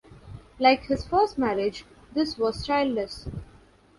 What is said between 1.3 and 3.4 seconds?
marriage, this was childless.